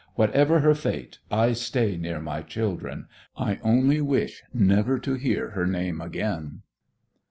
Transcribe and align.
Whatever 0.15 0.61
her 0.61 0.73
fate, 0.73 1.19
I 1.29 1.53
stay 1.53 1.95
near 1.95 2.19
my 2.19 2.41
children. 2.41 3.05
I 3.37 3.59
only 3.61 4.01
wish 4.01 4.41
never 4.51 4.97
to 4.97 5.13
hear 5.13 5.51
her 5.51 5.67
name 5.67 6.01
again." 6.01 6.63